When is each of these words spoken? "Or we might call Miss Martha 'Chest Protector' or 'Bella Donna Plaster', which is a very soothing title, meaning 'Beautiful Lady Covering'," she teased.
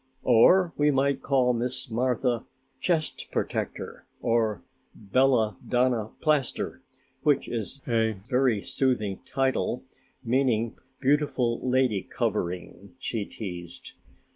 "Or 0.23 0.73
we 0.77 0.89
might 0.89 1.21
call 1.21 1.53
Miss 1.53 1.87
Martha 1.91 2.47
'Chest 2.79 3.27
Protector' 3.31 4.07
or 4.19 4.63
'Bella 4.95 5.59
Donna 5.67 6.09
Plaster', 6.21 6.81
which 7.21 7.47
is 7.47 7.83
a 7.87 8.13
very 8.27 8.61
soothing 8.61 9.19
title, 9.27 9.83
meaning 10.23 10.75
'Beautiful 11.01 11.59
Lady 11.61 12.01
Covering'," 12.01 12.95
she 12.97 13.25
teased. 13.25 13.91